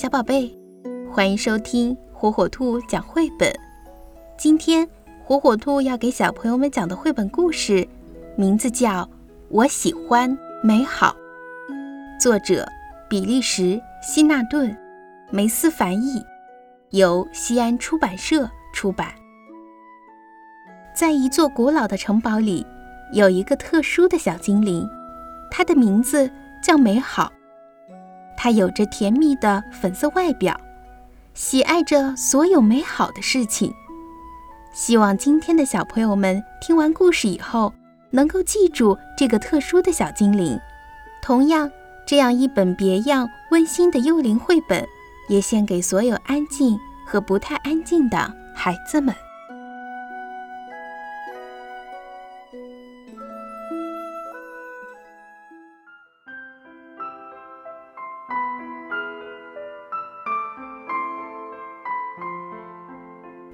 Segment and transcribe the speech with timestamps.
[0.00, 0.50] 小宝贝，
[1.12, 3.52] 欢迎收听火火兔讲绘本。
[4.38, 4.88] 今天
[5.22, 7.86] 火火兔要给小朋友们讲的绘本故事，
[8.34, 9.02] 名字叫
[9.50, 11.14] 《我喜欢美好》，
[12.18, 12.66] 作者
[13.10, 14.74] 比利时希纳顿，
[15.30, 16.24] 梅斯翻译，
[16.92, 19.08] 由西安出版社出版。
[20.94, 22.66] 在一座古老的城堡里，
[23.12, 24.88] 有一个特殊的小精灵，
[25.50, 26.30] 它的名字
[26.64, 27.30] 叫美好。
[28.42, 30.58] 它有着甜蜜的粉色外表，
[31.34, 33.70] 喜爱着所有美好的事情。
[34.72, 37.74] 希望今天的小朋友们听完故事以后，
[38.08, 40.58] 能够记住这个特殊的小精灵。
[41.20, 41.70] 同样，
[42.06, 44.88] 这样一本别样温馨的幽灵绘本，
[45.28, 49.14] 也献给所有安静和不太安静的孩子们。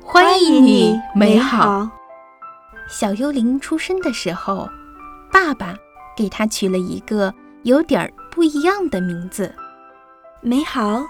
[0.09, 1.91] 欢迎你，美好。
[2.89, 4.69] 小幽灵出生的时候，
[5.33, 5.75] 爸爸
[6.17, 9.53] 给他取了一个有点儿不一样的名字——
[10.41, 11.03] 美好。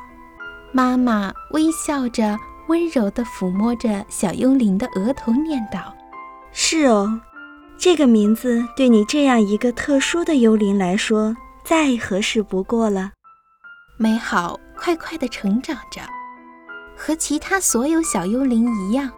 [0.72, 2.38] 妈妈微笑着，
[2.68, 5.94] 温柔地抚摸着小幽灵的额头，念道
[6.50, 7.20] ：“是哦，
[7.76, 13.12] 这个名字对你这样一个特殊的幽灵来说，再合适不过了。”
[14.00, 16.00] 美好快快地成长着。
[16.96, 19.12] 和其他所有小幽灵一样，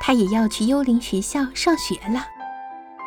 [0.00, 2.26] 他也要去幽灵学校上学了。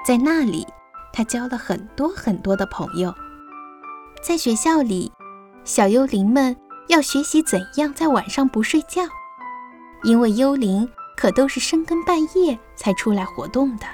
[0.06, 0.66] 在那里，
[1.14, 3.14] 他交了很多很多的朋友。
[4.24, 5.12] 在学校里，
[5.64, 6.56] 小幽灵们
[6.88, 9.04] 要学习怎样在晚上不睡觉，
[10.04, 13.86] 因为幽灵可都是深更半夜才出来活动的。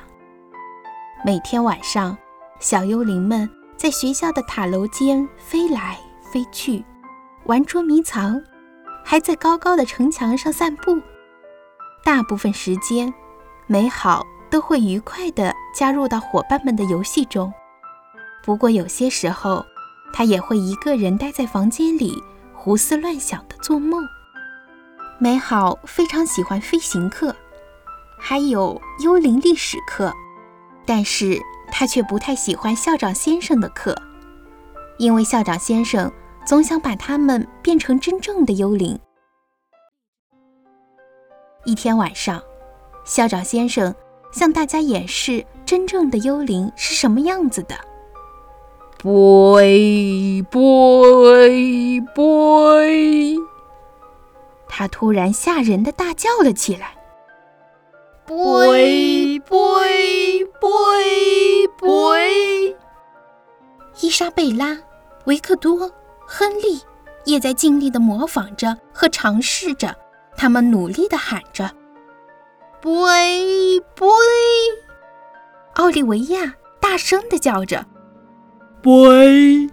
[1.25, 2.17] 每天晚上，
[2.59, 5.99] 小幽灵们在学校的塔楼间飞来
[6.31, 6.83] 飞去，
[7.45, 8.41] 玩捉迷藏。
[9.03, 10.99] 还在高高的城墙上散步。
[12.03, 13.13] 大部分时间，
[13.67, 17.53] 美好都会愉快地加入到伙伴们的游戏中。
[18.43, 19.65] 不过有些时候，
[20.11, 22.21] 他也会一个人待在房间里
[22.53, 24.03] 胡思乱想地做梦。
[25.19, 27.33] 美好非常喜欢飞行课，
[28.19, 30.11] 还有幽灵历史课，
[30.85, 31.41] 但是
[31.71, 33.95] 他却不太喜欢校长先生的课，
[34.97, 36.11] 因为校长先生。
[36.45, 38.99] 总想把他们变成真正的幽灵。
[41.65, 42.41] 一天晚上，
[43.05, 43.93] 校长先生
[44.31, 47.75] 向大家演示真正的幽灵是什么样子的。
[49.01, 53.37] boy boy boy，
[54.67, 56.97] 他突然吓人的大叫了起来。
[58.25, 62.75] boy boy boy boy，
[64.01, 64.77] 伊莎贝拉，
[65.25, 65.89] 维克多。
[66.25, 66.81] 亨利
[67.25, 69.95] 也在尽力地模仿着和尝试着，
[70.35, 71.69] 他们努力地喊着
[72.81, 74.11] ：“boy boy。”
[75.75, 77.85] 奥利维亚大声地叫着
[78.81, 79.69] ：“boy。”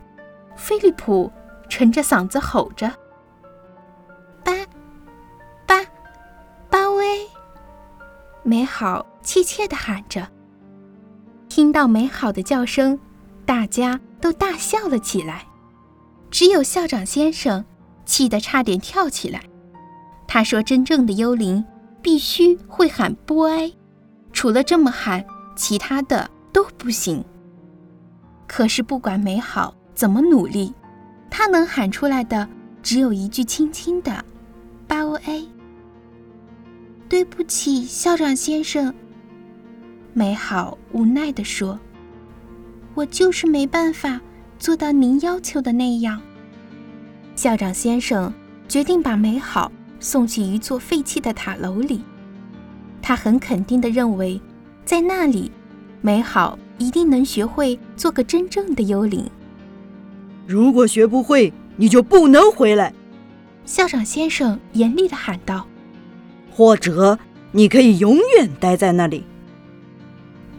[0.56, 1.32] 菲利普
[1.68, 2.92] 沉着嗓子吼着
[4.44, 4.52] ：“巴
[5.66, 5.84] 巴
[6.68, 7.26] 巴威。”
[8.42, 10.26] 美好怯怯地喊着。
[11.48, 12.98] 听到美好的叫声，
[13.44, 15.46] 大家都大笑了起来。
[16.30, 17.64] 只有校长先生
[18.04, 19.42] 气得差点跳起来。
[20.26, 21.64] 他说：“真正的幽灵
[22.00, 23.72] 必须会喊‘波埃’，
[24.32, 25.24] 除了这么喊，
[25.56, 27.24] 其他的都不行。”
[28.46, 30.72] 可是不管美好怎么努力，
[31.28, 32.48] 他能喊出来的
[32.82, 34.24] 只有一句轻轻的
[34.86, 35.48] “巴欧 A”。
[37.08, 38.94] 对不起，校长先生。
[40.12, 41.78] 美好无奈地说
[42.94, 44.20] ：“我就是没办法。”
[44.60, 46.21] 做到您要求的那样，
[47.34, 48.31] 校长先生
[48.69, 52.03] 决定把美好送去一座废弃的塔楼里。
[53.00, 54.38] 他很肯定地认为，
[54.84, 55.50] 在那里，
[56.03, 59.26] 美好一定能学会做个真正的幽灵。
[60.47, 62.92] 如果学不会，你就不能回来。
[63.65, 65.66] 校长先生严厉地喊道
[66.53, 67.18] ：“或者，
[67.53, 69.24] 你可以永远待在那里。”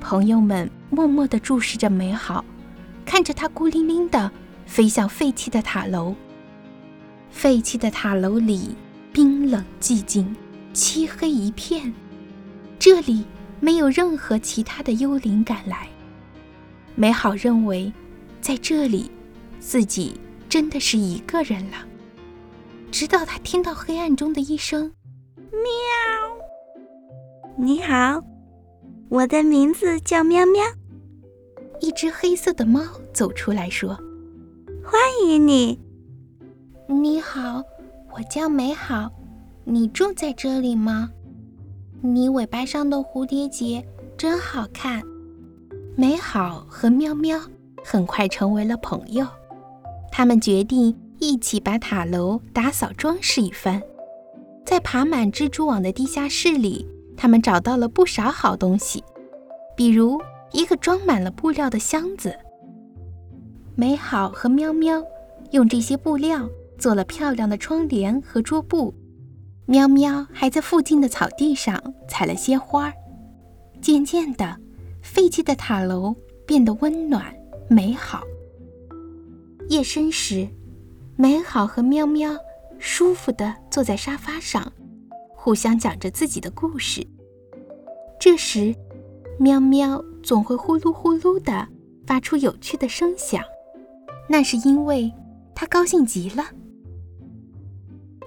[0.02, 2.44] 朋友们默默地注视着美好。
[3.06, 4.32] 看着它孤零零的
[4.66, 6.16] 飞向废弃的塔楼。
[7.30, 8.76] 废弃的塔楼里
[9.14, 10.36] 冰冷寂静，
[10.74, 11.94] 漆黑一片。
[12.78, 13.26] 这里
[13.60, 15.88] 没有任何其他的幽灵赶来。
[16.96, 17.92] 美好认为，
[18.42, 19.10] 在这里，
[19.60, 20.20] 自己
[20.50, 21.78] 真的是一个人了。
[22.92, 24.92] 直到他听到黑暗中的一声
[25.38, 25.62] “喵
[27.58, 28.22] ”，“你好，
[29.10, 30.62] 我的名字叫喵喵。”
[31.82, 32.82] 一只黑色的猫
[33.12, 33.98] 走出来说
[34.86, 35.80] ：“欢迎你。
[36.88, 37.64] ”“你好，
[38.14, 39.12] 我叫美好，
[39.64, 41.10] 你住在这里吗？
[42.02, 43.86] 你尾巴上的蝴蝶结
[44.16, 45.02] 真好看。”
[45.98, 47.40] 美好和喵喵
[47.84, 49.28] 很快成为了朋友，
[50.12, 53.82] 他们决定一起把塔楼打扫装饰一番。
[54.66, 56.88] 在爬满蜘蛛网的地下室里，
[57.18, 59.04] 他们找到了不少好东西，
[59.76, 62.38] 比如一个装满了布料的箱子。
[63.76, 65.04] 美好和喵喵
[65.52, 68.94] 用这些布料做了漂亮的窗帘和桌布。
[69.66, 72.94] 喵喵还在附近的草地上采了些花儿。
[73.82, 74.58] 渐渐的，
[75.02, 76.16] 废弃的塔楼
[76.46, 77.34] 变得温暖
[77.68, 78.22] 美好。
[79.70, 80.48] 夜深时，
[81.16, 82.36] 美好和喵喵。
[82.84, 84.74] 舒服地坐在沙发上，
[85.36, 87.06] 互相讲着自己的故事。
[88.20, 88.74] 这时，
[89.38, 91.68] 喵喵总会呼噜呼噜地
[92.06, 93.44] 发出有趣的声响，
[94.28, 95.12] 那是因为
[95.54, 96.46] 它高兴极了。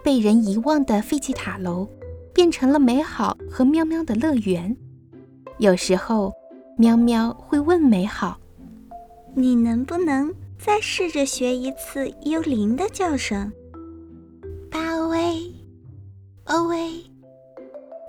[0.02, 1.88] 被人遗忘的废弃塔楼
[2.34, 4.76] 变成了美好和喵喵的乐园。
[5.58, 6.32] 有时候，
[6.76, 8.38] 喵喵会问美好
[9.34, 13.50] ：“你能不能再试着学一次幽灵的叫声？”
[16.46, 17.02] 哦喂！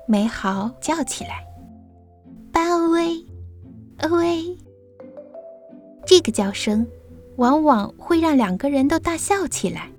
[0.08, 1.46] 美好叫起来，
[2.52, 3.25] 巴威，哦
[4.07, 4.57] 喂！
[6.06, 6.86] 这个叫声
[7.38, 9.90] 往往会让两个人都大笑起来。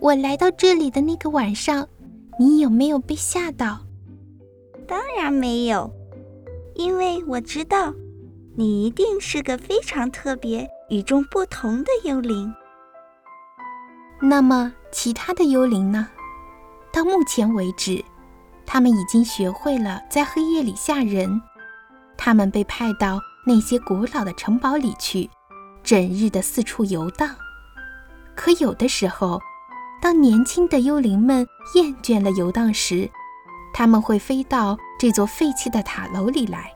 [0.00, 1.88] 我来到这里的那个晚上，
[2.38, 3.78] 你有没有被吓到？
[4.86, 5.90] 当然没有，
[6.74, 7.92] 因为我知道
[8.54, 12.52] 你一定是个非常特别、与众不同的幽灵。
[14.20, 16.08] 那么，其他的幽灵呢？
[16.92, 18.04] 到目前为止，
[18.64, 21.40] 他们已经学会了在黑夜里吓人。
[22.16, 25.28] 他们被派到那些古老的城堡里去，
[25.82, 27.34] 整日的四处游荡。
[28.34, 29.40] 可有的时候，
[30.00, 33.08] 当年轻的幽灵们厌倦了游荡时，
[33.72, 36.72] 他们会飞到这座废弃的塔楼里来。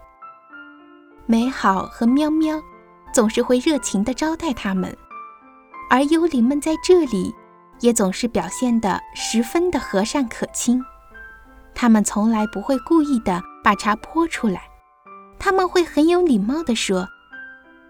[1.27, 2.61] 美好和喵喵
[3.13, 4.97] 总是会热情地招待他们，
[5.89, 7.35] 而幽灵们在这里。
[7.83, 10.85] 也总是表现得十分的和善可亲，
[11.75, 14.61] 他们从来不会故意的把茶泼出来，
[15.41, 17.09] 他们会很有礼貌地说：“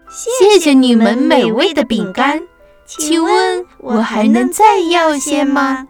[0.09, 2.41] 谢谢你们美味的饼干，
[2.85, 5.87] 请问我还能再要些吗？”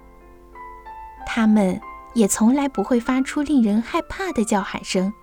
[1.25, 1.79] 他们
[2.13, 5.13] 也从来不会发出令人害怕的叫喊声，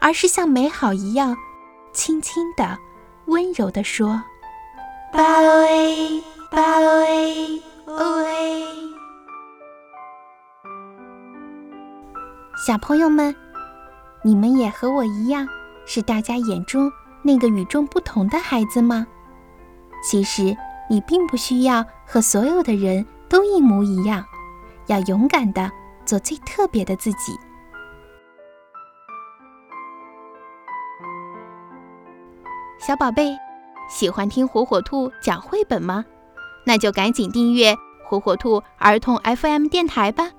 [0.00, 1.34] 而是像美好一样，
[1.92, 2.76] 轻轻的、
[3.26, 4.22] 温柔地说
[5.14, 8.64] ：“巴威，巴威。”喂，
[12.66, 13.34] 小朋友们，
[14.22, 15.48] 你们也和我一样，
[15.90, 16.92] 是大家眼中
[17.22, 19.06] 那个与众不同的孩子吗？
[20.04, 20.54] 其实，
[20.90, 24.22] 你并不需要和所有的人都一模一样，
[24.86, 25.70] 要勇敢的
[26.04, 27.32] 做最特别的自己。
[32.78, 33.34] 小宝贝，
[33.88, 36.04] 喜欢听火火兔讲绘本吗？
[36.64, 37.74] 那就赶紧订阅
[38.04, 40.30] 火火兔儿童 FM 电台吧。